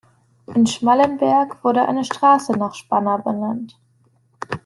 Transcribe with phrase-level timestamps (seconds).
[0.55, 3.77] In Schmallenberg wurde eine Straße nach Spanner benannt.